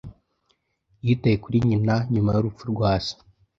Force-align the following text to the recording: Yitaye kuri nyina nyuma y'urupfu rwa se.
Yitaye 1.05 1.35
kuri 1.43 1.57
nyina 1.67 1.95
nyuma 2.13 2.29
y'urupfu 2.33 2.63
rwa 2.71 2.91
se. 3.05 3.15